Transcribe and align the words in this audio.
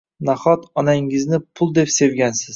Nahot, 0.29 0.63
onangizni 0.83 1.41
pul 1.61 1.73
deb 1.81 1.95
sevgansiz? 1.99 2.49